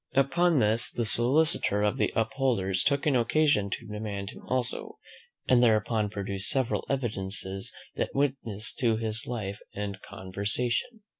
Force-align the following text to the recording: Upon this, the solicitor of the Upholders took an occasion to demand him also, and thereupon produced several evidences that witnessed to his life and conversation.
Upon 0.15 0.57
this, 0.57 0.89
the 0.89 1.05
solicitor 1.05 1.83
of 1.83 1.97
the 1.97 2.11
Upholders 2.15 2.81
took 2.81 3.05
an 3.05 3.15
occasion 3.15 3.69
to 3.69 3.85
demand 3.85 4.31
him 4.31 4.41
also, 4.47 4.97
and 5.47 5.61
thereupon 5.61 6.09
produced 6.09 6.49
several 6.49 6.85
evidences 6.89 7.71
that 7.97 8.15
witnessed 8.15 8.79
to 8.79 8.97
his 8.97 9.27
life 9.27 9.59
and 9.75 10.01
conversation. 10.01 11.01